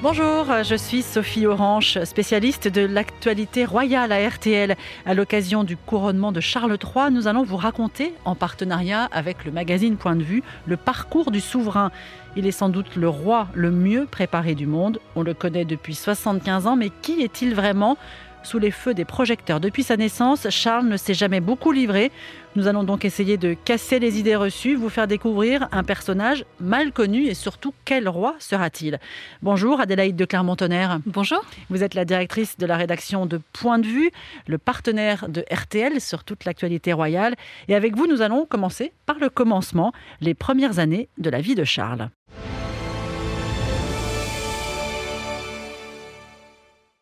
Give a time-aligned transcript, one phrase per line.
[0.00, 4.76] Bonjour, je suis Sophie Orange, spécialiste de l'actualité royale à RTL.
[5.04, 9.50] À l'occasion du couronnement de Charles III, nous allons vous raconter, en partenariat avec le
[9.50, 11.90] magazine Point de vue, le parcours du souverain.
[12.36, 15.00] Il est sans doute le roi le mieux préparé du monde.
[15.16, 17.98] On le connaît depuis 75 ans, mais qui est-il vraiment?
[18.42, 22.10] Sous les feux des projecteurs depuis sa naissance, Charles ne s'est jamais beaucoup livré.
[22.56, 26.92] Nous allons donc essayer de casser les idées reçues, vous faire découvrir un personnage mal
[26.92, 28.98] connu et surtout quel roi sera-t-il?
[29.42, 31.00] Bonjour Adélaïde de Clermont-Tonnerre.
[31.06, 31.44] Bonjour.
[31.70, 34.10] Vous êtes la directrice de la rédaction de Point de vue,
[34.46, 37.34] le partenaire de RTL sur toute l'actualité royale.
[37.68, 41.54] Et avec vous, nous allons commencer par le commencement, les premières années de la vie
[41.54, 42.10] de Charles.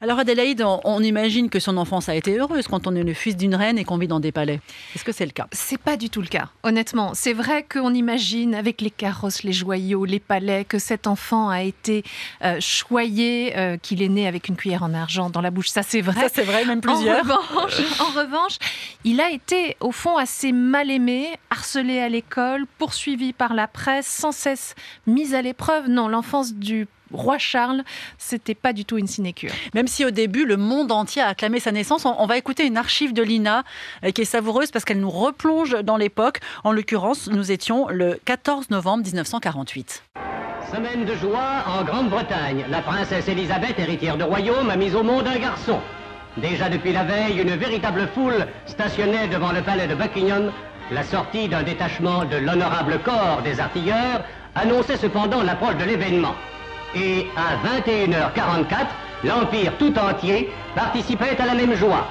[0.07, 3.37] Alors Adélaïde, on, imagine que son enfance a été heureuse quand on est le fils
[3.37, 4.61] d'une reine et qu'on vit dans des palais.
[4.95, 5.49] Est-ce que c'est le cas?
[5.51, 7.11] C'est pas du tout le cas, honnêtement.
[7.15, 11.63] C'est vrai qu'on imagine avec les carrosses, les joyaux, les palais, que cet enfant a
[11.63, 12.05] été
[12.45, 15.71] euh, choyé, euh, qu'il est né avec une cuillère en argent dans la bouche.
[15.71, 16.21] Ça c'est vrai.
[16.21, 17.17] Ça c'est vrai, même plusieurs.
[17.17, 18.59] En revanche, en revanche,
[19.03, 24.07] il a été au fond assez mal aimé, harcelé à l'école, poursuivi par la presse,
[24.07, 24.77] sans cesse
[25.09, 25.89] mis à l'épreuve.
[25.89, 27.83] Non, l'enfance du roi Charles,
[28.19, 29.51] c'était pas du tout une sinécure.
[29.75, 32.77] Même si au début, le monde entier a acclamé sa naissance, on, va écouter une
[32.77, 33.65] archive de Lina
[34.05, 36.41] euh, qui est savoureuse parce qu'elle nous replonge dans l'époque.
[36.65, 40.03] En l'occurrence, nous étions le 14 novembre 1948.
[40.73, 42.65] Semaine de joie en Grande-Bretagne.
[42.69, 45.79] La princesse Elisabeth, héritière de royaume, a mis au monde un garçon.
[46.37, 50.53] Déjà depuis la veille, une véritable foule stationnait devant le palais de Buckingham.
[50.91, 56.35] La sortie d'un détachement de l'honorable corps des artilleurs annonçait cependant l'approche de l'événement
[56.97, 58.87] et à 21h44,
[59.25, 62.07] l'Empire tout entier participait à la même joie.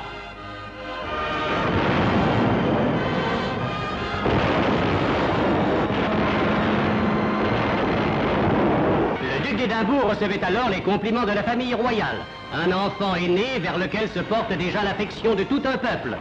[9.22, 12.18] Le duc d'Édimbourg recevait alors les compliments de la famille royale.
[12.54, 16.18] Un enfant est né vers lequel se porte déjà l'affection de tout un peuple.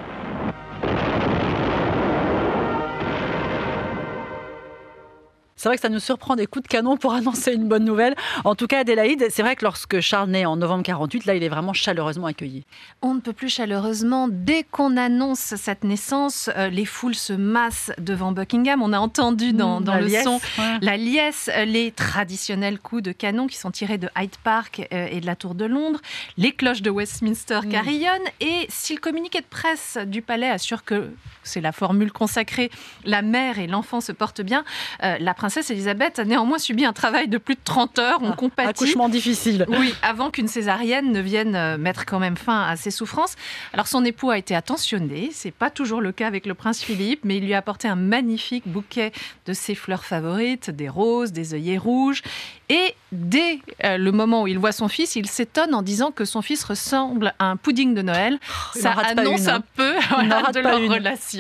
[5.64, 8.14] C'est vrai que ça nous surprend des coups de canon pour annoncer une bonne nouvelle.
[8.44, 11.42] En tout cas, Adélaïde, c'est vrai que lorsque Charles naît en novembre 48, là, il
[11.42, 12.66] est vraiment chaleureusement accueilli.
[13.00, 14.28] On ne peut plus chaleureusement.
[14.30, 18.82] Dès qu'on annonce cette naissance, euh, les foules se massent devant Buckingham.
[18.82, 20.38] On a entendu dans, mmh, le son
[20.82, 25.06] la liesse, euh, les traditionnels coups de canon qui sont tirés de Hyde Park euh,
[25.10, 26.00] et de la Tour de Londres,
[26.36, 27.68] les cloches de Westminster mmh.
[27.70, 28.28] carillonnent.
[28.42, 31.08] Et si le communiqué de presse du palais assure que
[31.44, 32.70] c'est la formule consacrée,
[33.04, 34.64] la mère et l'enfant se portent bien,
[35.00, 38.18] la princesse Elisabeth a néanmoins subi un travail de plus de 30 heures.
[38.22, 38.68] On ah, compatit.
[38.68, 39.66] Accouchement difficile.
[39.68, 43.36] Oui, avant qu'une césarienne ne vienne euh, mettre quand même fin à ses souffrances.
[43.72, 45.30] Alors son époux a été attentionné.
[45.32, 47.96] C'est pas toujours le cas avec le prince Philippe, mais il lui a apporté un
[47.96, 49.12] magnifique bouquet
[49.46, 52.22] de ses fleurs favorites, des roses, des œillets rouges.
[52.70, 56.24] Et dès euh, le moment où il voit son fils, il s'étonne en disant que
[56.24, 58.38] son fils ressemble à un pudding de Noël.
[58.74, 59.94] Ça annonce un peu
[60.54, 61.33] de leur relation,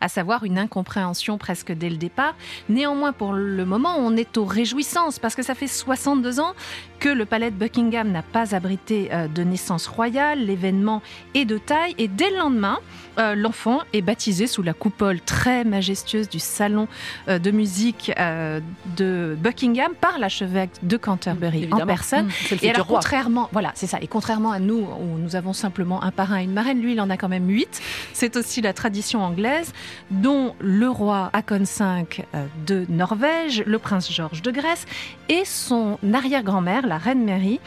[0.00, 2.34] à savoir une incompréhension presque dès le départ.
[2.68, 6.54] Néanmoins, pour le moment, on est aux réjouissances parce que ça fait 62 ans
[7.00, 10.44] que le palais de Buckingham n'a pas abrité euh, de naissance royale.
[10.44, 11.02] L'événement
[11.34, 12.78] est de taille et dès le lendemain,
[13.18, 16.88] euh, l'enfant est baptisé sous la coupole très majestueuse du salon
[17.28, 18.12] euh, de musique
[18.96, 22.26] de Buckingham par l'archevêque de Canterbury en personne.
[22.26, 23.98] Mmh, et alors, contrairement, voilà, c'est ça.
[24.00, 27.00] Et contrairement à nous, où nous avons simplement un parrain et une marraine, lui, il
[27.00, 27.80] en a quand même huit.
[28.12, 29.24] C'est aussi la tradition
[30.10, 32.24] dont le roi Hakon V
[32.66, 34.86] de Norvège, le prince George de Grèce
[35.28, 37.60] et son arrière-grand-mère, la reine Mary,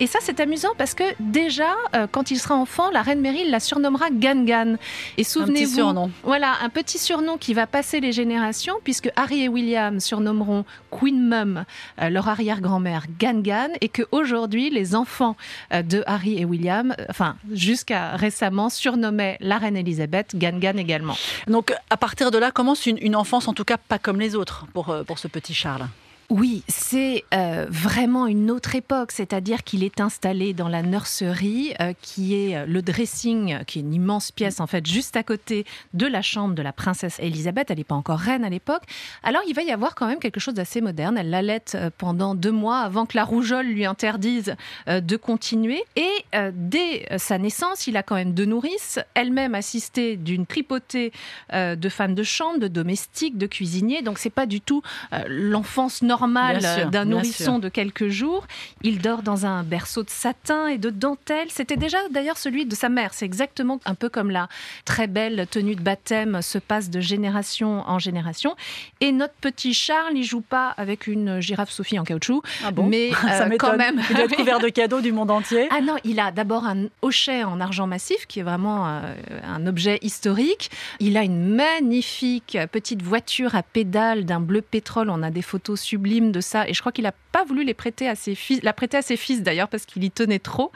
[0.00, 3.48] et ça, c'est amusant parce que déjà, euh, quand il sera enfant, la reine Mary
[3.48, 4.76] la surnommera Gangan.
[5.18, 10.00] Et souvenez-vous, voilà, un petit surnom qui va passer les générations, puisque Harry et William
[10.00, 11.64] surnommeront Queen Mum,
[12.00, 15.36] euh, leur arrière-grand-mère, Gangan, et que aujourd'hui, les enfants
[15.74, 21.16] euh, de Harry et William, enfin jusqu'à récemment, surnommaient la reine Elisabeth Gangan également.
[21.46, 24.34] Donc, à partir de là, commence une, une enfance, en tout cas pas comme les
[24.34, 25.86] autres, pour, pour ce petit Charles.
[26.30, 31.92] Oui, c'est euh, vraiment une autre époque, c'est-à-dire qu'il est installé dans la nurserie, euh,
[32.00, 35.66] qui est euh, le dressing, qui est une immense pièce en fait, juste à côté
[35.92, 37.72] de la chambre de la princesse Elisabeth.
[37.72, 38.84] Elle n'est pas encore reine à l'époque.
[39.24, 41.18] Alors il va y avoir quand même quelque chose d'assez moderne.
[41.18, 41.64] Elle l'allait
[41.98, 44.54] pendant deux mois avant que la rougeole lui interdise
[44.86, 45.82] de continuer.
[45.96, 51.12] Et dès sa naissance, il a quand même deux nourrices, elle-même assistée d'une tripotée
[51.52, 54.02] de femmes de chambre, de domestiques, de cuisiniers.
[54.02, 54.82] Donc c'est pas du tout
[55.26, 58.46] l'enfance normale normal d'un nourrisson de quelques jours.
[58.82, 61.48] Il dort dans un berceau de satin et de dentelle.
[61.50, 63.14] C'était déjà d'ailleurs celui de sa mère.
[63.14, 64.48] C'est exactement un peu comme la
[64.84, 68.54] très belle tenue de baptême se passe de génération en génération.
[69.00, 72.86] Et notre petit Charles, il joue pas avec une girafe Sophie en caoutchouc, ah bon
[72.86, 74.00] mais Ça euh, quand même.
[74.10, 75.68] Il doit être couvert de cadeaux du monde entier.
[75.70, 79.14] Ah non, il a d'abord un hochet en argent massif qui est vraiment euh,
[79.44, 80.70] un objet historique.
[80.98, 85.10] Il a une magnifique petite voiture à pédales d'un bleu pétrole.
[85.10, 87.74] On a des photos sublimes de ça et je crois qu'il n'a pas voulu les
[87.74, 90.72] prêter à ses fils, la prêter à ses fils d'ailleurs parce qu'il y tenait trop.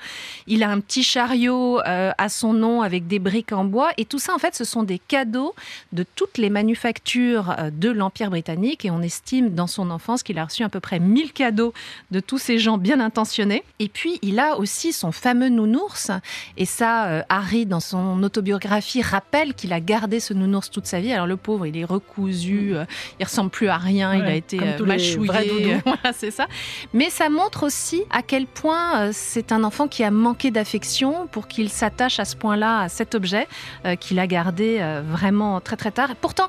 [0.47, 4.05] Il a un petit chariot euh, à son nom avec des briques en bois et
[4.05, 5.55] tout ça en fait ce sont des cadeaux
[5.93, 10.39] de toutes les manufactures euh, de l'Empire britannique et on estime dans son enfance qu'il
[10.39, 11.75] a reçu à peu près 1000 cadeaux
[12.13, 13.65] de tous ces gens bien intentionnés.
[13.81, 16.13] Et puis il a aussi son fameux nounours
[16.57, 21.01] et ça euh, Harry dans son autobiographie rappelle qu'il a gardé ce nounours toute sa
[21.01, 21.13] vie.
[21.13, 22.75] Alors le pauvre il est recousu,
[23.19, 25.24] il ressemble plus à rien, il a été mâchouillé,
[25.85, 26.47] voilà, c'est ça.
[26.93, 31.27] Mais ça montre aussi à quel point euh, c'est un enfant qui a manqué d'affection
[31.27, 33.47] pour qu'il s'attache à ce point-là à cet objet
[33.85, 36.11] euh, qu'il a gardé euh, vraiment très très tard.
[36.21, 36.49] pourtant,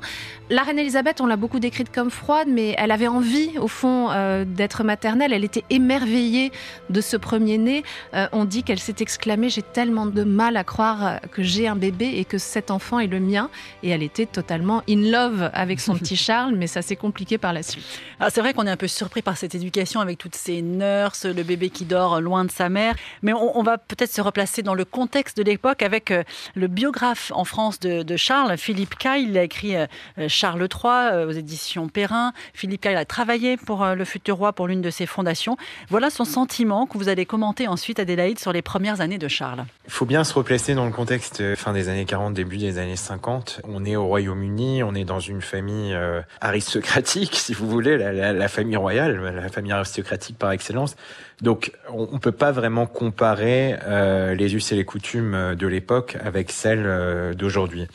[0.50, 4.10] la reine Elisabeth, on l'a beaucoup décrite comme froide, mais elle avait envie, au fond,
[4.46, 5.34] d'être maternelle.
[5.34, 6.52] Elle était émerveillée
[6.92, 7.84] de ce premier-né.
[8.32, 12.14] on dit qu'elle s'est exclamée J'ai tellement de mal à croire que j'ai un bébé
[12.18, 13.50] et que cet enfant est le mien.
[13.82, 17.54] Et elle était totalement in love avec son petit Charles, mais ça s'est compliqué par
[17.54, 17.86] la suite.
[18.20, 21.44] Ah, c'est vrai qu'on un peu surpris par cette éducation avec toutes ces nurses, le
[21.44, 22.96] bébé qui dort loin de sa mère.
[23.22, 26.24] Mais on, va peut-être se replacer dans le contexte de l'époque avec euh,
[26.56, 29.28] le biographe en France de, Charles, Philippe Caille.
[29.30, 29.88] Il a écrit euh,
[30.28, 32.34] Charles III euh, aux éditions Perrin.
[32.54, 35.58] Philippe Caille a travaillé pour le futur roi pour l'une de ses fondations.
[35.90, 39.66] Voilà son sentiment que vous allez commenter ensuite, Adélaïde, sur les premières années de Charles.
[39.86, 42.96] Il faut bien se replacer dans le contexte fin des années 40, début des années
[42.96, 43.62] 50.
[43.64, 45.96] On est au Royaume-Uni, on est dans une famille
[46.42, 50.96] aristocratique, si vous voulez, la famille royale, la famille aristocratique par excellence.
[51.42, 55.68] Donc, on ne peut pas vraiment comparer euh, les us et les coutumes euh, de
[55.68, 57.88] l'époque avec celles euh, d'aujourd'hui.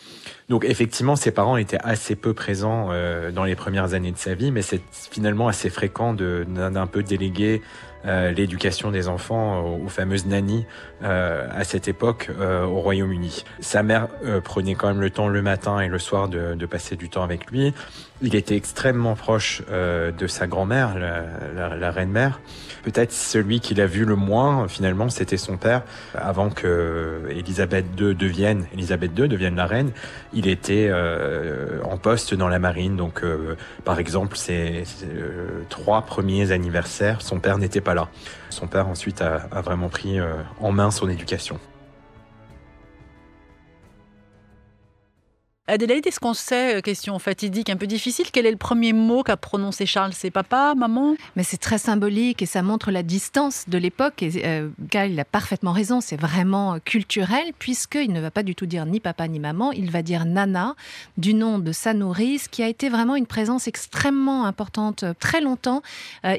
[0.50, 2.90] Donc, effectivement, ses parents étaient assez peu présents
[3.32, 7.62] dans les premières années de sa vie, mais c'est finalement assez fréquent d'un peu déléguer
[8.04, 10.66] l'éducation des enfants aux, fameuses nannies
[11.02, 13.44] à cette époque au Royaume-Uni.
[13.60, 14.08] Sa mère
[14.44, 17.22] prenait quand même le temps le matin et le soir de, de passer du temps
[17.22, 17.74] avec lui.
[18.22, 21.24] Il était extrêmement proche de sa grand-mère, la,
[21.54, 22.40] la, la reine-mère.
[22.82, 25.82] Peut-être celui qu'il a vu le moins, finalement, c'était son père.
[26.14, 29.92] Avant que Elisabeth II devienne, Elisabeth II devienne la reine,
[30.32, 32.96] il était euh, en poste dans la marine.
[32.96, 38.08] Donc, euh, par exemple, ses, euh, trois premiers anniversaires, son père n'était pas là.
[38.50, 40.18] Son père ensuite a, a vraiment pris
[40.60, 41.58] en main son éducation.
[45.70, 49.22] Adélaïde, est-ce qu'on sait, euh, question fatidique un peu difficile, quel est le premier mot
[49.22, 50.12] qu'a prononcé Charles?
[50.14, 51.14] C'est papa, maman?
[51.36, 54.20] Mais c'est très symbolique et ça montre la distance de l'époque.
[54.24, 58.56] Et euh, il a parfaitement raison, c'est vraiment euh, culturel, puisqu'il ne va pas du
[58.56, 60.74] tout dire ni papa ni maman, il va dire Nana,
[61.18, 65.82] du nom de sa nourrice, qui a été vraiment une présence extrêmement importante très longtemps.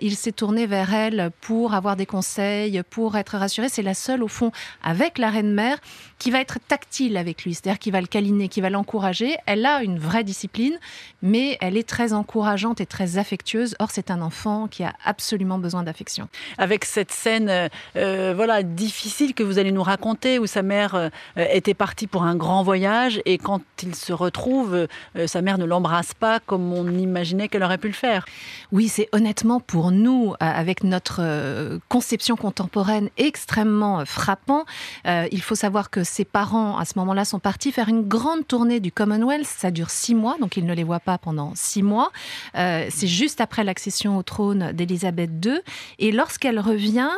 [0.02, 3.70] il s'est tourné vers elle pour avoir des conseils, pour être rassuré.
[3.70, 4.52] C'est la seule, au fond,
[4.84, 5.78] avec la reine-mère,
[6.20, 9.66] qui va être tactile avec lui, c'est-à-dire qui va le câliner, qui va l'encourager elle
[9.66, 10.78] a une vraie discipline,
[11.22, 13.76] mais elle est très encourageante et très affectueuse.
[13.80, 16.28] Or, c'est un enfant qui a absolument besoin d'affection.
[16.58, 20.96] Avec cette scène euh, euh, voilà, difficile que vous allez nous raconter, où sa mère
[20.96, 24.88] euh, était partie pour un grand voyage, et quand il se retrouve,
[25.26, 28.26] sa mère ne l'embrasse pas comme on imaginait qu'elle aurait pu le faire.
[28.72, 34.66] Oui, c'est honnêtement pour nous, avec notre conception contemporaine extrêmement frappant.
[35.06, 38.80] il faut savoir que ses parents, à ce moment-là, sont partis faire une grande tournée
[38.80, 38.92] du
[39.44, 42.12] Ça dure six mois, donc il ne les voit pas pendant six mois.
[42.56, 45.60] Euh, c'est juste après l'accession au trône d'Élisabeth II.
[46.00, 47.10] Et lorsqu'elle revient,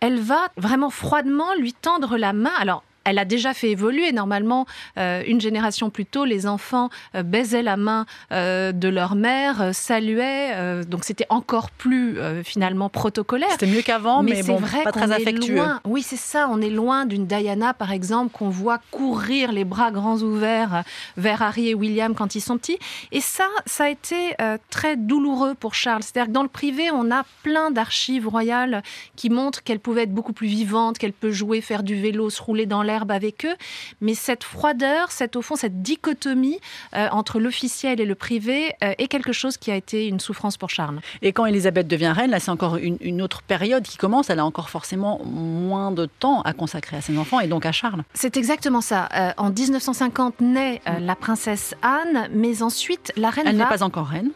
[0.00, 2.52] elle va vraiment froidement lui tendre la main.
[2.58, 4.12] Alors, elle a déjà fait évoluer.
[4.12, 4.66] Normalement,
[4.98, 9.74] euh, une génération plus tôt, les enfants euh, baisaient la main euh, de leur mère,
[9.74, 10.84] saluaient.
[10.84, 13.50] donc c'était encore plus finalement protocolaire.
[13.52, 15.60] C'était mieux qu'avant, mais, bon, vrai pas très affectueux.
[15.84, 16.48] oui, c'est ça.
[16.50, 20.82] On est loin d'une Diana, par exemple, qu'on voit courir les bras grands ouverts
[21.16, 22.78] vers Harry et William quand ils sont petits.
[23.12, 24.34] Et ça, ça a été
[24.70, 26.02] très douloureux pour Charles.
[26.02, 28.82] C'est-à-dire que dans le privé, on a plein d'archives royales
[29.16, 32.42] qui montrent qu'elle pouvait être beaucoup plus vivante, qu'elle peut jouer, faire du vélo, se
[32.42, 33.54] rouler dans l'air avec eux.
[34.00, 36.58] Mais cette froideur, cette, au fond, cette dichotomie
[36.94, 40.56] euh, entre l'officiel et le privé euh, est quelque chose qui a été une souffrance
[40.56, 41.00] pour Charles.
[41.22, 44.30] Et quand Elisabeth devient reine, là, c'est encore une, autre période qui commence.
[44.30, 47.72] Elle a encore forcément moins de temps à consacrer à ses enfants et donc à
[47.72, 48.02] Charles.
[48.14, 49.08] C'est exactement ça.
[49.14, 53.46] Euh, en 1950 naît la princesse Anne, mais ensuite la reine.
[53.46, 54.30] Elle n'est pas encore reine.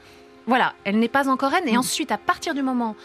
[0.47, 1.67] Voilà, elle n'est pas encore reine.
[1.69, 1.79] Et mm.
[1.79, 2.97] ensuite, à partir du moment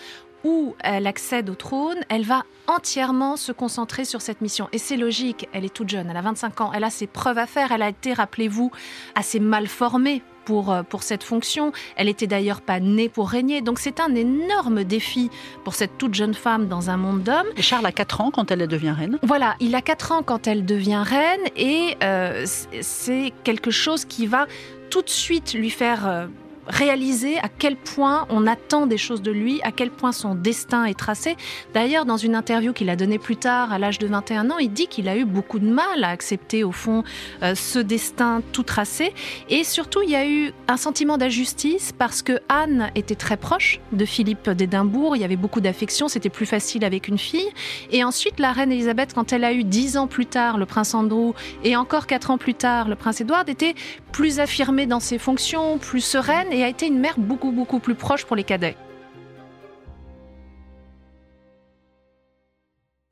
[0.44, 4.70] où elle accède au trône, elle va entièrement se concentrer sur cette mission.
[4.72, 7.38] Et c'est logique, elle est toute jeune, elle a 25 ans, elle a ses preuves
[7.38, 8.72] à faire, elle a été, rappelez-vous,
[9.16, 11.72] assez mal formée pour, euh, pour cette fonction.
[11.96, 13.62] Elle était d'ailleurs pas née pour régner.
[13.62, 15.30] Donc c'est un énorme défi
[15.64, 17.48] pour cette toute jeune femme dans un monde d'hommes.
[17.56, 19.20] Et Charles a 4 ans quand elle devient reine.
[19.22, 22.46] Voilà, il a 4 ans quand elle devient reine et euh,
[22.82, 24.48] c'est quelque chose qui va
[24.90, 26.08] tout de suite lui faire...
[26.08, 26.28] Euh,
[26.70, 30.86] réaliser à quel point on attend des choses de lui, à quel point son destin
[30.86, 31.36] est tracé.
[31.74, 34.72] D'ailleurs, dans une interview qu'il a donnée plus tard, à l'âge de 21 ans, il
[34.72, 37.04] dit qu'il a eu beaucoup de mal à accepter, au fond,
[37.44, 39.14] euh, ce destin tout tracé.
[39.50, 43.80] Et surtout, il y a eu un sentiment d'injustice parce que Anne était très proche
[43.92, 45.16] de Philippe d'Édimbourg.
[45.16, 47.50] Il y avait beaucoup d'affection, c'était plus facile avec une fille.
[47.92, 50.94] Et ensuite, la reine Elisabeth, quand elle a eu dix ans plus tard le prince
[50.94, 51.34] Andrew
[51.64, 53.76] et encore quatre ans plus tard le prince Édouard, était
[54.12, 57.96] plus affirmée dans ses fonctions, plus sereine et a été une mère beaucoup beaucoup plus
[57.96, 58.76] proche pour les cadets.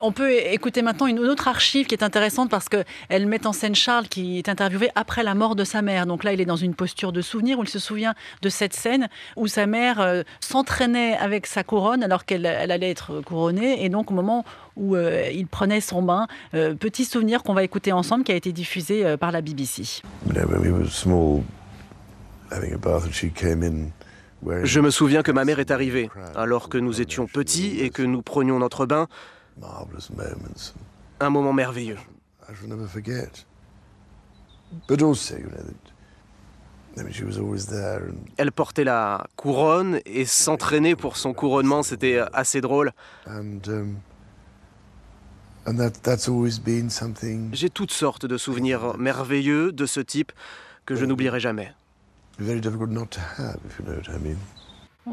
[0.00, 3.74] On peut écouter maintenant une autre archive qui est intéressante parce qu'elle met en scène
[3.74, 6.06] Charles qui est interviewé après la mort de sa mère.
[6.06, 8.74] Donc là, il est dans une posture de souvenir où il se souvient de cette
[8.74, 13.84] scène où sa mère euh, s'entraînait avec sa couronne alors qu'elle allait être couronnée.
[13.84, 14.44] Et donc au moment
[14.76, 18.36] où euh, il prenait son bain, euh, petit souvenir qu'on va écouter ensemble qui a
[18.36, 20.02] été diffusé par la BBC.
[24.62, 28.02] Je me souviens que ma mère est arrivée alors que nous étions petits et que
[28.02, 29.08] nous prenions notre bain.
[31.20, 31.98] Un moment merveilleux.
[38.36, 42.92] Elle portait la couronne et s'entraînait pour son couronnement, c'était assez drôle.
[43.26, 43.60] Um,
[47.52, 50.32] J'ai toutes sortes de souvenirs merveilleux de ce type
[50.86, 51.72] que je n'oublierai jamais.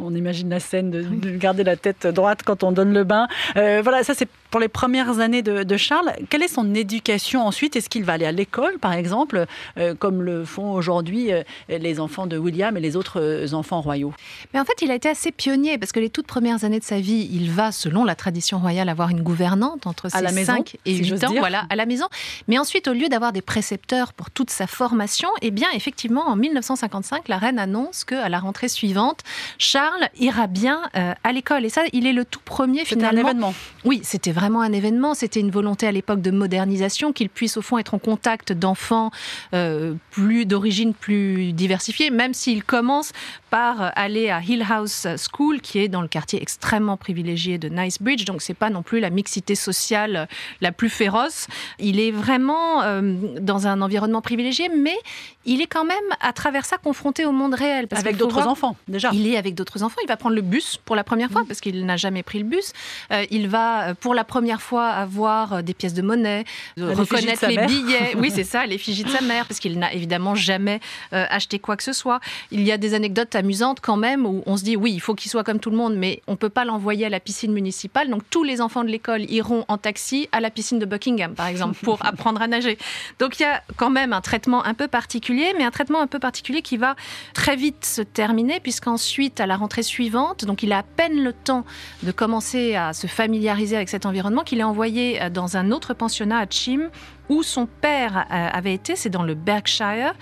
[0.01, 3.27] On imagine la scène de, garder la tête droite quand on donne le bain.
[3.57, 6.13] Euh, voilà, ça c'est pour les premières années de, Charles.
[6.29, 7.75] Quelle est son éducation ensuite?
[7.75, 9.45] Est-ce qu'il va aller à l'école, par exemple,
[9.77, 14.13] euh, comme le font aujourd'hui euh, les enfants de William et les autres enfants royaux?
[14.53, 16.85] Mais en fait, il a été assez pionnier parce que les toutes premières années de
[16.85, 20.95] sa vie, il va, selon la tradition royale, avoir une gouvernante entre ses 5 et
[20.95, 22.05] 8 ans, voilà, à la maison.
[22.47, 26.35] Mais ensuite, au lieu d'avoir des précepteurs pour toute sa formation, eh bien, effectivement, en
[26.35, 29.21] 1955, la reine annonce qu'à la rentrée suivante,
[29.57, 31.65] Charles ira bien euh, à l'école.
[31.65, 33.19] Et ça, il est le tout premier finalement.
[33.19, 33.53] un événement.
[33.83, 35.13] Oui, c'était vraiment un événement.
[35.13, 39.11] C'était une volonté à l'époque de modernisation, qu'il puisse au fond être en contact d'enfants
[39.53, 43.11] euh, plus d'origine plus diversifiée, même s'il commence
[43.49, 48.25] par aller à Hill House School, qui est dans le quartier extrêmement privilégié de Nicebridge.
[48.25, 50.27] Donc, c'est pas non plus la mixité sociale
[50.59, 51.47] la plus féroce.
[51.79, 54.97] Il est vraiment euh, dans un environnement privilégié, mais
[55.45, 57.87] il est quand même à travers ça confronté au monde réel.
[57.87, 59.09] Parce avec d'autres enfants, déjà.
[59.13, 60.01] Il est avec d'autres enfants.
[60.03, 61.47] Il va prendre le bus pour la première fois mm.
[61.47, 62.73] parce qu'il n'a jamais pris le bus.
[63.11, 66.43] Euh, il va pour la première fois avoir euh, des pièces de monnaie,
[66.77, 68.15] reconnaître les billets.
[68.17, 70.79] oui, c'est ça, l'effigie de sa mère parce qu'il n'a évidemment jamais
[71.11, 72.19] acheté quoi que ce soit.
[72.51, 75.15] Il y a des anecdotes amusantes quand même où on se dit oui, il faut
[75.15, 78.09] qu'il soit comme tout le monde, mais on peut pas l'envoyer à la piscine municipale.
[78.09, 81.47] Donc tous les enfants de l'école iront en taxi à la piscine de Buckingham, par
[81.47, 82.77] exemple, pour apprendre à nager.
[83.19, 86.07] Donc il y a quand même un traitement un peu particulier, mais un traitement un
[86.07, 86.95] peu particulier qui va
[87.33, 91.33] très vite se terminer puisqu'ensuite à la rentrée suivante, donc il a à peine le
[91.33, 91.65] temps
[92.03, 95.93] de commencer à se familiariser avec cet environnement, qu'il est envoyé euh, dans un autre
[95.93, 96.89] pensionnat à Chim,
[97.29, 100.13] où son père euh, avait été, c'est dans le Berkshire.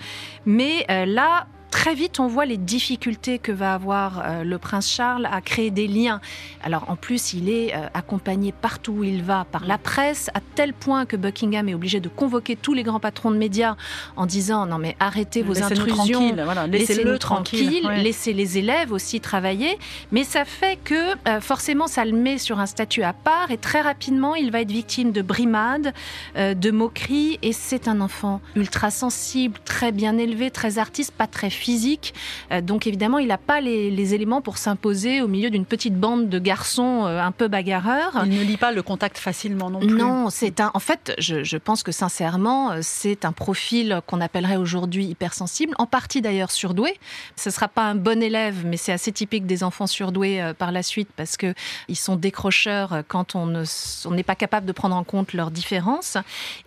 [0.46, 4.88] Mais euh, là, très vite, on voit les difficultés que va avoir euh, le prince
[4.88, 6.20] Charles à créer des liens.
[6.62, 10.40] Alors en plus, il est euh, accompagné partout où il va par la presse, à
[10.54, 13.74] tel point que Buckingham est obligé de convoquer tous les grands patrons de médias
[14.14, 16.36] en disant non mais arrêtez vos intrusions,
[16.68, 19.76] laissez-le tranquille, laissez les élèves aussi travailler.
[20.12, 23.58] Mais ça fait que euh, forcément, ça le met sur un statut à part et
[23.58, 25.92] très rapidement, il va être victime de brimades,
[26.36, 31.50] de moqueries et c'est un enfant ultra sensible, très bien élevé, très artiste, pas très
[31.64, 32.12] physique.
[32.52, 36.28] Euh, donc évidemment, il n'a pas les, éléments pour s'imposer au milieu d'une petite bande
[36.28, 38.22] de garçons euh, un peu bagarreurs.
[38.26, 39.96] Il ne lit pas le contact facilement non plus.
[39.96, 40.70] Non, c'est un.
[40.74, 45.86] En fait, je, pense que sincèrement, euh, c'est un profil qu'on appellerait aujourd'hui hypersensible, en
[45.86, 46.98] partie d'ailleurs surdoué.
[47.36, 50.70] Ce ne sera pas un bon élève, mais c'est assez typique des enfants surdoués par
[50.70, 51.54] la suite parce que
[51.88, 53.64] ils sont décrocheurs quand on
[54.10, 56.18] n'est pas capable de prendre en compte leurs différences.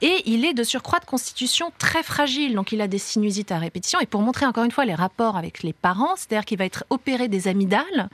[0.02, 3.60] Et il est de surcroît de constitution très fragile, donc il a des sinusites à
[3.60, 4.00] répétition.
[4.00, 6.86] Et pour montrer encore une fois les rapports avec les parents, c'est-à-dire qu'il va être
[6.90, 8.10] opéré des amygdales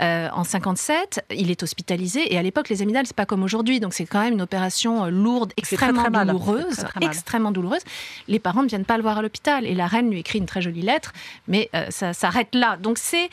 [0.00, 1.24] euh, en 57.
[1.30, 4.20] Il est hospitalisé et à l'époque, les amygdales, c'est pas comme aujourd'hui, donc c'est quand
[4.20, 7.82] même une opération euh, lourde, extrêmement douloureuse, extrêmement douloureuse.
[8.28, 10.46] Les parents ne viennent pas le voir à l'hôpital et la reine lui écrit une
[10.46, 11.12] très jolie lettre,
[11.48, 12.76] mais euh, ça s'arrête là.
[12.76, 13.30] Donc c'est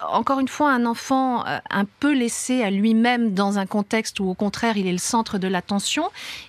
[0.00, 4.34] encore une fois un enfant un peu laissé à lui-même dans un contexte où au
[4.34, 6.04] contraire il est le centre de l'attention.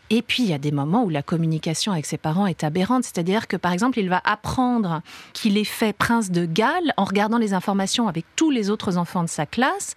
[0.10, 3.04] Et puis il y a des moments où la communication avec ses parents est aberrante,
[3.04, 5.02] c'est-à-dire que par exemple il va apprendre
[5.34, 9.24] qu'il est fait prince de Galles en regardant les informations avec tous les autres enfants
[9.24, 9.96] de sa classe,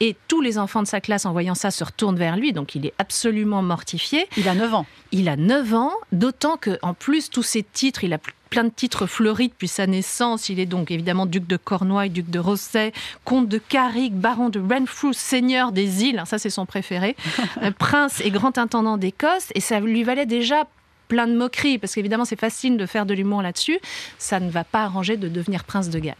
[0.00, 2.74] et tous les enfants de sa classe en voyant ça se retournent vers lui, donc
[2.74, 4.28] il est absolument mortifié.
[4.36, 4.86] Il a 9 ans.
[5.10, 8.18] Il a 9 ans, d'autant que en plus tous ces titres, il a
[8.52, 10.50] plein de titres fleuris depuis sa naissance.
[10.50, 12.92] Il est donc évidemment duc de Cornouailles, duc de Rosset,
[13.24, 17.16] comte de Carrick, baron de Renfrew, seigneur des îles, ça c'est son préféré,
[17.62, 20.66] euh, prince et grand intendant d'Écosse, et ça lui valait déjà
[21.12, 23.78] plein de moqueries, parce qu'évidemment c'est facile de faire de l'humour là-dessus,
[24.16, 26.16] ça ne va pas arranger de devenir prince de Galles.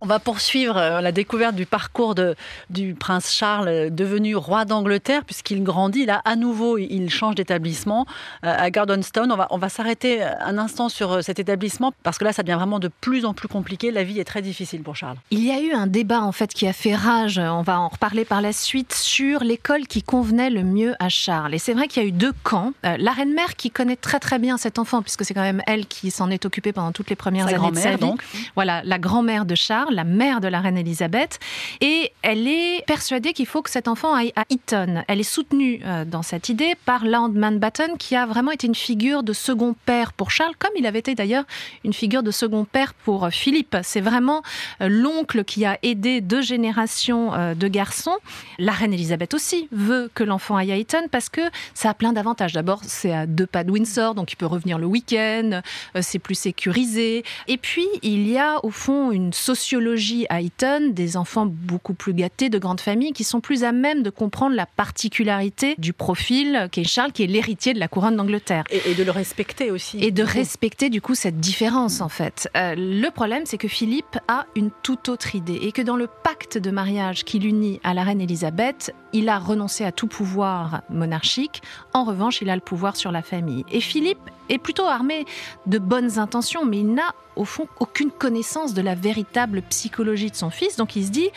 [0.00, 2.36] On va poursuivre euh, la découverte du parcours de,
[2.70, 6.06] du prince Charles euh, devenu roi d'Angleterre puisqu'il grandit.
[6.06, 8.06] Là, à nouveau, il change d'établissement
[8.44, 9.32] euh, à Gordonstone.
[9.32, 12.54] On va, on va s'arrêter un instant sur cet établissement parce que là, ça devient
[12.56, 13.90] vraiment de plus en plus compliqué.
[13.90, 15.16] La vie est très difficile pour Charles.
[15.32, 17.38] Il y a eu un débat en fait qui a fait rage.
[17.38, 21.54] On va en reparler par la suite sur l'école qui convenait le mieux à Charles.
[21.54, 22.72] Et c'est vrai qu'il y a eu deux camps.
[22.84, 25.86] la reine mère qui connaît très très bien cet enfant puisque c'est quand même elle
[25.86, 27.98] qui s'en est occupée pendant toutes les premières années de sa vie.
[27.98, 28.22] Donc.
[28.54, 31.38] Voilà, la grand-mère de Charles la mère de la reine Elisabeth,
[31.80, 35.02] et elle est persuadée qu'il faut que cet enfant aille à Eton.
[35.08, 38.74] Elle est soutenue euh, dans cette idée par Lord Mountbatten, qui a vraiment été une
[38.74, 41.44] figure de second père pour Charles, comme il avait été d'ailleurs
[41.84, 43.76] une figure de second père pour euh, Philippe.
[43.82, 44.42] C'est vraiment
[44.80, 48.16] euh, l'oncle qui a aidé deux générations de garçons.
[48.58, 51.40] La reine Elisabeth aussi veut que l'enfant aille à Eton parce que
[51.74, 52.52] ça a plein d'avantages.
[52.52, 55.60] D'abord, c'est à deux pas de Windsor, donc il peut revenir le week-end,
[56.00, 57.24] c'est plus sécurisé.
[57.46, 59.32] Et puis, il y a au fond une
[59.78, 63.70] sociologie à Eton, des enfants beaucoup plus gâtés, de grandes familles, qui sont plus à
[63.70, 68.16] même de comprendre la particularité du profil qu'est Charles, qui est l'héritier de la couronne
[68.16, 68.64] d'Angleterre.
[68.70, 69.98] Et, de le respecter aussi.
[70.00, 72.50] Et de respecter du coup cette différence en fait.
[72.56, 76.08] Euh, le problème, c'est que Philippe a une toute autre idée et que dans le
[76.24, 80.82] pacte de mariage qui l'unit à la reine Élisabeth, il a renoncé à tout pouvoir
[80.90, 81.62] monarchique.
[81.92, 83.64] En revanche, il a le pouvoir sur la famille.
[83.70, 84.18] Et Philippe
[84.48, 85.24] est plutôt armé
[85.66, 90.36] de bonnes intentions, mais il n'a au fond aucune connaissance de la véritable psychologie de
[90.36, 90.76] son fils.
[90.76, 91.28] Donc il se dit,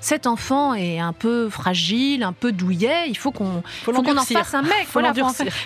[0.00, 4.54] cet enfant est un peu fragile, un peu douillet, il faut qu'on faut, en fasse
[4.54, 5.00] un mec, il faut,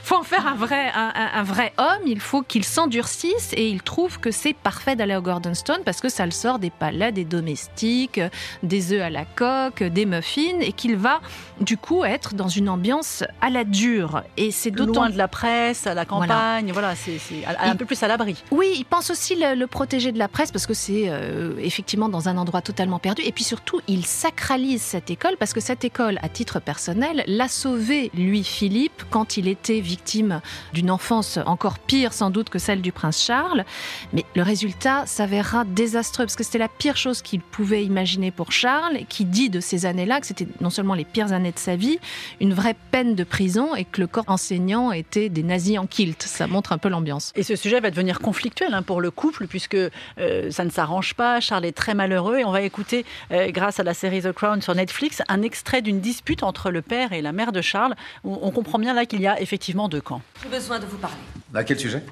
[0.02, 4.18] faut, en faire un vrai, un, vrai homme, il faut qu'il s'endurcisse et il trouve
[4.18, 8.20] que c'est parfait d'aller au Gordonstone parce que ça le sort des palais, des domestiques,
[8.62, 11.20] des œufs à la coque, des muffins et qu'il va
[11.60, 14.22] du coup être dans une ambiance à la dure.
[14.37, 14.94] Et c'est d'autant...
[14.94, 17.18] Loin de la presse, à la campagne, voilà c'est
[17.58, 18.42] un peu plus à l'abri.
[18.50, 22.29] Oui, il pense aussi le, protéger de la presse parce que c'est euh, effectivement dans
[22.29, 23.22] un endroit totalement perdu.
[23.22, 27.48] Et puis surtout, il sacralise cette école parce que cette école, à titre personnel, l'a
[27.48, 30.40] sauvé, lui, Philippe, quand il était victime
[30.72, 33.64] d'une enfance encore pire sans doute que celle du prince Charles.
[34.12, 38.53] Mais le résultat s'avérera désastreux parce que c'était la pire chose qu'il pouvait imaginer pour
[38.53, 41.74] Charles, qui dit de ces années-là que c'était non seulement les pires années de sa
[41.74, 41.98] vie,
[42.40, 46.22] une vraie peine de prison et que le corps enseignant était des nazis en kilt.
[46.22, 47.33] Ça montre un peu l'ambiance.
[47.35, 51.14] Et ce sujet va devenir conflictuel hein, pour le couple, puisque euh, ça ne s'arrange
[51.14, 51.40] pas.
[51.40, 52.38] Charles est très malheureux.
[52.38, 55.82] Et on va écouter, euh, grâce à la série The Crown sur Netflix, un extrait
[55.82, 57.94] d'une dispute entre le père et la mère de Charles.
[58.24, 60.22] On, on comprend bien là qu'il y a effectivement deux camps.
[60.42, 61.16] J'ai besoin de vous parler.
[61.54, 62.02] À quel sujet?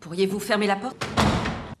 [0.00, 1.06] Pourriez-vous fermer la porte?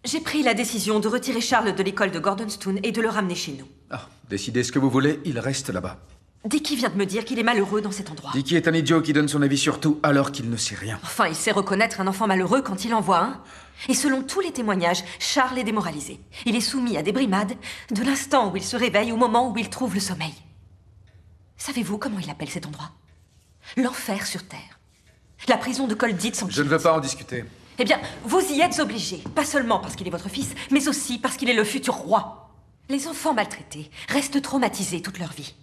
[0.04, 3.34] J'ai pris la décision de retirer Charles de l'école de Gordonstoun et de le ramener
[3.34, 3.66] chez nous.
[3.90, 5.98] Ah, décidez ce que vous voulez, il reste là-bas.
[6.44, 8.30] Dicky vient de me dire qu'il est malheureux dans cet endroit.
[8.32, 10.98] Dicky est un idiot qui donne son avis sur tout alors qu'il ne sait rien.
[11.02, 13.42] Enfin, il sait reconnaître un enfant malheureux quand il en voit un.
[13.88, 16.20] Et selon tous les témoignages, Charles est démoralisé.
[16.46, 17.54] Il est soumis à des brimades
[17.90, 20.34] de l'instant où il se réveille au moment où il trouve le sommeil.
[21.56, 22.92] Savez-vous comment il appelle cet endroit?
[23.76, 24.78] L'enfer sur Terre.
[25.48, 27.44] La prison de Colditz sans Je ne veux pas en discuter.
[27.80, 29.22] Eh bien, vous y êtes obligé.
[29.34, 32.50] Pas seulement parce qu'il est votre fils, mais aussi parce qu'il est le futur roi.
[32.88, 35.54] Les enfants maltraités restent traumatisés toute leur vie.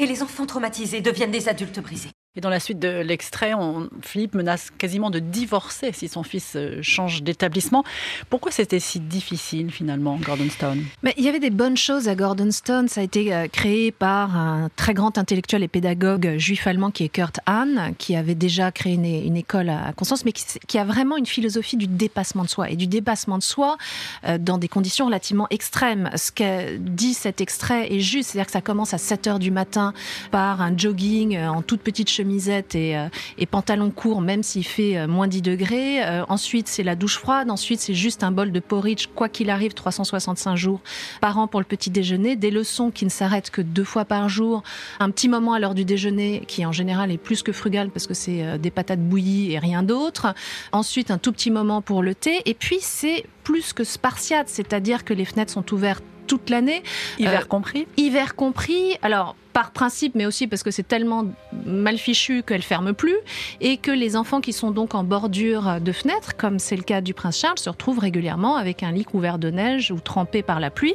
[0.00, 2.10] Et les enfants traumatisés deviennent des adultes brisés.
[2.36, 3.54] Et dans la suite de l'extrait,
[4.02, 7.82] Philippe menace quasiment de divorcer si son fils euh, change d'établissement.
[8.28, 12.86] Pourquoi c'était si difficile finalement, Gordonstone Mais Il y avait des bonnes choses à Gordonstone.
[12.86, 17.02] Ça a été euh, créé par un très grand intellectuel et pédagogue juif allemand qui
[17.02, 21.16] est Kurt Hahn, qui avait déjà créé une, école à Constance, mais qui, a vraiment
[21.16, 22.70] une philosophie du dépassement de soi.
[22.70, 23.76] Et du dépassement de soi
[24.24, 26.10] euh, dans des conditions relativement extrêmes.
[26.14, 29.50] Ce que dit cet extrait est juste, c'est-à-dire que ça commence à 7 h du
[29.50, 29.94] matin
[30.30, 34.98] par un jogging en toute petite chemisette et, euh, et pantalon court, même s'il fait
[34.98, 36.04] euh, moins 10 degrés.
[36.04, 37.50] Euh, ensuite, c'est la douche froide.
[37.50, 40.80] Ensuite, c'est juste un bol de porridge, quoi qu'il arrive, 365 jours
[41.20, 42.36] par an pour le petit déjeuner.
[42.36, 44.62] Des leçons qui ne s'arrêtent que deux fois par jour.
[44.98, 48.06] Un petit moment à l'heure du déjeuner, qui en général est plus que frugal parce
[48.06, 50.34] que c'est des patates bouillies et rien d'autre.
[50.72, 52.42] Ensuite, un tout petit moment pour le thé.
[52.44, 56.82] Et puis, c'est plus que spartiate, c'est-à-dire que les fenêtres sont ouvertes toute l'année.
[57.18, 58.96] Hiver compris Hiver compris.
[59.02, 61.26] Alors, par principe, mais aussi parce que c'est tellement
[61.66, 63.16] mal fichu qu'elle ferme plus,
[63.60, 67.00] et que les enfants qui sont donc en bordure de fenêtre, comme c'est le cas
[67.00, 70.60] du prince Charles, se retrouvent régulièrement avec un lit couvert de neige ou trempé par
[70.60, 70.94] la pluie.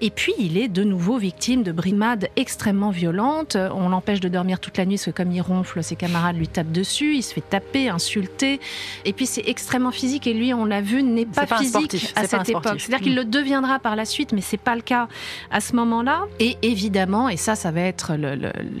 [0.00, 3.56] Et puis, il est de nouveau victime de brimades extrêmement violentes.
[3.56, 6.48] On l'empêche de dormir toute la nuit parce que comme il ronfle, ses camarades lui
[6.48, 8.60] tapent dessus, il se fait taper, insulter.
[9.04, 12.48] Et puis, c'est extrêmement physique, et lui, on l'a vu, n'est pas, physique à cette
[12.48, 12.80] époque.
[12.80, 15.08] C'est-à-dire qu'il le deviendra par la suite, mais c'est pas le cas
[15.50, 16.24] à ce moment-là.
[16.40, 17.93] Et évidemment, et ça, ça va être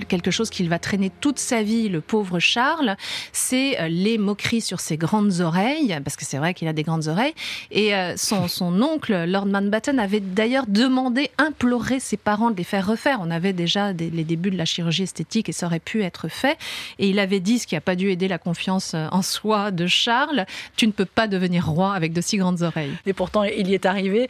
[0.08, 2.96] quelque chose qu'il va traîner toute sa vie, le pauvre Charles,
[3.32, 6.82] c'est euh, les moqueries sur ses grandes oreilles, parce que c'est vrai qu'il a des
[6.82, 7.34] grandes oreilles.
[7.70, 12.64] Et euh, son, son oncle, Lord Mountbatten, avait d'ailleurs demandé, imploré ses parents de les
[12.64, 13.18] faire refaire.
[13.20, 16.58] On avait déjà les débuts de la chirurgie esthétique et ça aurait pu être fait.
[16.98, 19.70] Et il avait dit, ce qui n'a pas dû aider la confiance euh, en soi
[19.70, 20.46] de Charles,
[20.76, 22.92] tu ne peux pas devenir roi avec de si grandes oreilles.
[23.06, 24.28] Et pourtant, il y est arrivé.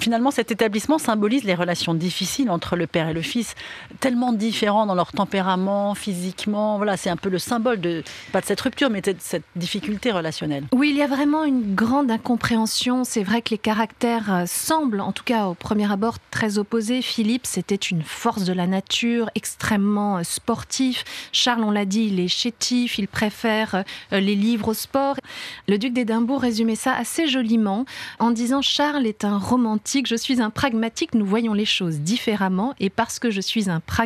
[0.00, 3.54] finalement, cet établissement symbolise les relations difficiles entre le père et le fils
[4.08, 6.78] tellement différents dans leur tempérament, physiquement.
[6.78, 10.12] Voilà, c'est un peu le symbole de, pas de cette rupture, mais de cette difficulté
[10.12, 10.64] relationnelle.
[10.72, 13.04] Oui, il y a vraiment une grande incompréhension.
[13.04, 17.02] C'est vrai que les caractères euh, semblent, en tout cas au premier abord, très opposés.
[17.02, 21.04] Philippe, c'était une force de la nature, extrêmement euh, sportif.
[21.32, 25.16] Charles, on l'a dit, il est chétif, il préfère euh, les livres au sport.
[25.68, 27.84] Le duc d'Édimbourg résumait ça assez joliment
[28.20, 32.74] en disant Charles est un romantique, je suis un pragmatique, nous voyons les choses différemment
[32.80, 33.97] et parce que je suis un pragmatique,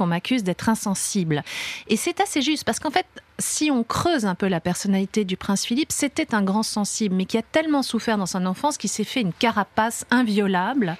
[0.00, 1.42] on m'accuse d'être insensible.
[1.88, 3.06] Et c'est assez juste parce qu'en fait,
[3.38, 7.24] si on creuse un peu la personnalité du prince Philippe, c'était un grand sensible, mais
[7.24, 10.96] qui a tellement souffert dans son enfance qu'il s'est fait une carapace inviolable.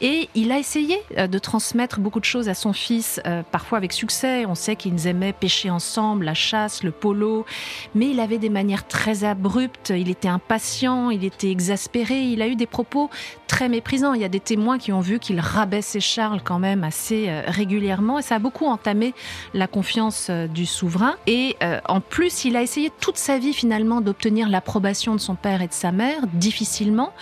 [0.00, 3.78] Et il a essayé euh, de transmettre beaucoup de choses à son fils, euh, parfois
[3.78, 4.44] avec succès.
[4.44, 7.46] On sait qu'ils aimaient pêcher ensemble, la chasse, le polo,
[7.94, 12.48] mais il avait des manières très abruptes, il était impatient, il était exaspéré, il a
[12.48, 13.08] eu des propos
[13.46, 14.12] très méprisants.
[14.12, 17.42] Il y a des témoins qui ont vu qu'il rabaissait Charles quand même assez euh,
[17.46, 19.14] régulièrement, et ça a beaucoup entamé
[19.54, 21.16] la confiance du souverain.
[21.26, 25.62] Et en plus, il a essayé toute sa vie finalement d'obtenir l'approbation de son père
[25.62, 27.12] et de sa mère, difficilement,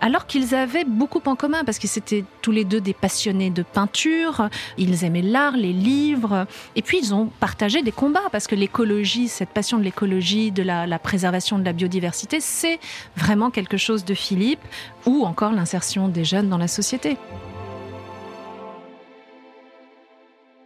[0.00, 3.62] alors qu'ils avaient beaucoup en commun parce qu'ils étaient tous les deux des passionnés de
[3.62, 4.48] peinture,
[4.78, 6.46] ils aimaient l'art, les livres,
[6.76, 10.62] et puis ils ont partagé des combats parce que l'écologie, cette passion de l'écologie, de
[10.62, 12.78] la, la préservation de la biodiversité, c'est
[13.16, 14.60] vraiment quelque chose de Philippe,
[15.06, 17.16] ou encore l'insertion des jeunes dans la société.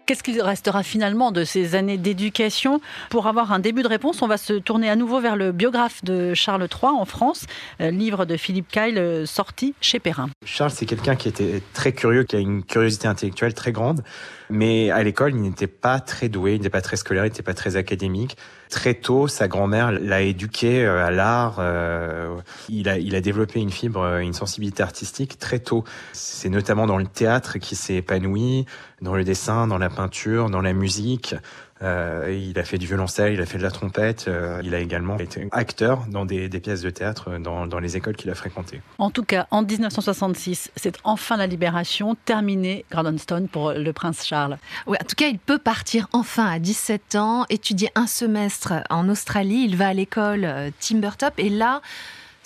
[0.06, 4.28] Qu'est-ce qu'il restera finalement de ces années d'éducation Pour avoir un début de réponse, on
[4.28, 7.44] va se tourner à nouveau vers le biographe de Charles III en France,
[7.80, 10.28] euh, livre de Philippe Kyle euh, sorti chez Perrin.
[10.44, 14.04] Charles, c'est quelqu'un qui était très curieux, qui a une curiosité intellectuelle très grande.
[14.48, 17.42] Mais à l'école, il n'était pas très doué, il n'était pas très scolaire, il n'était
[17.42, 18.36] pas très académique.
[18.70, 21.56] Très tôt, sa grand-mère l'a éduqué euh, à l'art.
[21.58, 22.36] Euh,
[22.68, 25.84] il, a, il a développé une fibre, euh, une sensibilité artistique très tôt.
[26.12, 28.66] C'est notamment dans le théâtre qu'il s'est épanoui,
[29.02, 31.34] dans le dessin, dans la peinture, dans la musique.
[31.82, 34.26] Euh, il a fait du violoncelle, il a fait de la trompette.
[34.28, 37.96] Euh, il a également été acteur dans des, des pièces de théâtre dans, dans les
[37.96, 38.80] écoles qu'il a fréquentées.
[38.98, 42.84] En tout cas, en 1966, c'est enfin la libération, terminée
[43.18, 44.58] Stone pour le prince Charles.
[44.86, 49.08] Oui, en tout cas, il peut partir enfin à 17 ans, étudier un semestre en
[49.08, 49.64] Australie.
[49.68, 51.82] Il va à l'école euh, Timbertop et là,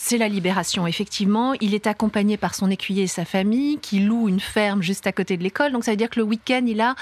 [0.02, 1.52] c'est la libération, effectivement.
[1.60, 5.12] Il est accompagné par son écuyer et sa famille, qui loue une ferme juste à
[5.12, 5.72] côté de l'école.
[5.72, 6.94] Donc ça veut dire que le week-end, il a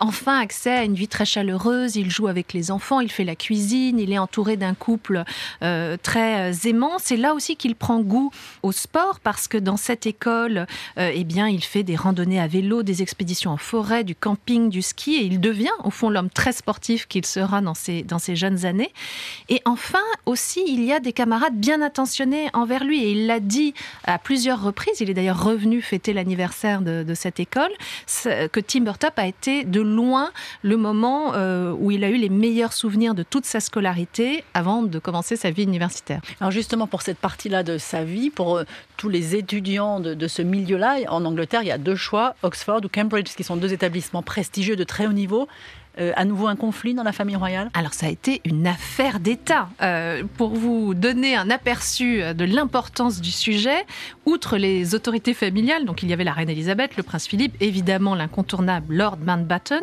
[0.00, 1.96] enfin accès à une vie très chaleureuse.
[1.96, 5.24] Il joue avec les enfants, il fait la cuisine, il est entouré d'un couple
[5.62, 6.92] euh, très euh, aimant.
[6.98, 8.30] C'est là aussi qu'il prend goût
[8.62, 10.66] au sport, parce que dans cette école,
[10.98, 14.70] euh, eh bien, il fait des randonnées à vélo, des expéditions en forêt, du camping,
[14.70, 18.18] du ski, et il devient, au fond, l'homme très sportif qu'il sera dans ses, dans
[18.18, 18.94] ses jeunes années.
[19.50, 23.04] Et enfin, aussi, il y a des camarades bien intentionnés envers lui.
[23.04, 27.40] Et il l'a dit à plusieurs reprises, il est d'ailleurs revenu fêter l'anniversaire de, cette
[27.40, 27.70] école,
[28.24, 30.30] que Timbertop a été de loin
[30.62, 34.82] le moment euh, où il a eu les meilleurs souvenirs de toute sa scolarité avant
[34.82, 36.20] de commencer sa vie universitaire.
[36.40, 38.64] Alors justement, pour cette partie-là de sa vie, pour euh,
[38.96, 42.80] tous les étudiants de, de ce milieu-là, en Angleterre, il y a deux choix, Oxford
[42.84, 45.48] ou Cambridge, qui sont deux établissements prestigieux de très haut niveau.
[45.98, 47.70] Euh, à nouveau un conflit dans la famille royale?
[47.74, 49.68] Alors ça a été une affaire d'État.
[49.82, 53.84] Euh, pour vous donner un aperçu de l'importance du sujet,
[54.24, 58.14] outre les autorités familiales, donc il y avait la reine Elisabeth, le prince Philippe, évidemment
[58.14, 59.82] l'incontournable Lord Mountbatten,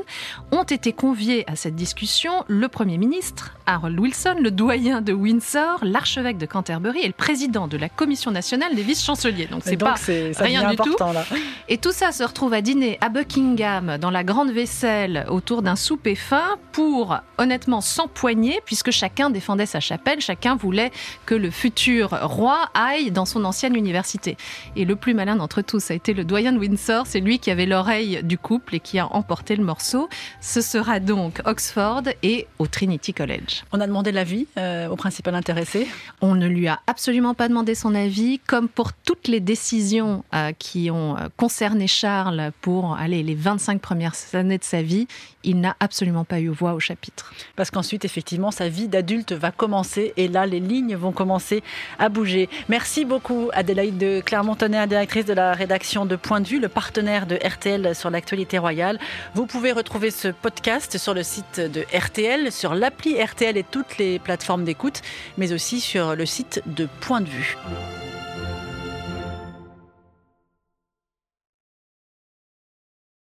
[0.51, 5.79] ont été conviés à cette discussion le Premier ministre, Harold Wilson, le doyen de Windsor,
[5.83, 9.47] l'archevêque de Canterbury et le président de la Commission nationale des vice-chanceliers.
[9.47, 9.95] Donc c'est pas
[10.39, 10.95] rien du tout.
[10.99, 11.25] Là.
[11.69, 15.75] Et tout ça se retrouve à dîner à Buckingham dans la grande vaisselle autour d'un
[15.75, 20.91] souper fin pour honnêtement s'empoigner puisque chacun défendait sa chapelle, chacun voulait
[21.25, 24.37] que le futur roi aille dans son ancienne université.
[24.75, 27.51] Et le plus malin d'entre tous a été le doyen de Windsor, c'est lui qui
[27.51, 30.09] avait l'oreille du couple et qui a emporté le morceau.
[30.41, 33.63] Ce sera donc Oxford et au Trinity College.
[33.71, 35.87] On a demandé l'avis euh, au principal intéressé
[36.21, 40.51] On ne lui a absolument pas demandé son avis, comme pour toutes les décisions euh,
[40.57, 45.07] qui ont concerné Charles pour aller les 25 premières années de sa vie,
[45.43, 47.31] il n'a absolument pas eu voix au chapitre.
[47.55, 51.61] Parce qu'ensuite, effectivement, sa vie d'adulte va commencer et là, les lignes vont commencer
[51.99, 52.49] à bouger.
[52.67, 57.27] Merci beaucoup, Adélaïde de Clermont-Tonnerre, directrice de la rédaction de Point de vue, le partenaire
[57.27, 58.97] de RTL sur l'actualité royale.
[59.35, 63.99] Vous pouvez retrouver ce podcast sur le site de RTL, sur l'appli RTL et toutes
[63.99, 65.01] les plateformes d'écoute,
[65.37, 67.55] mais aussi sur le site de Point de vue.